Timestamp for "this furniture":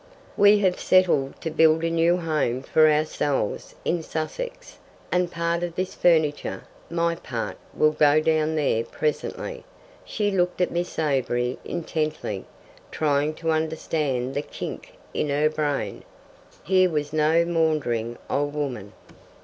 5.75-6.63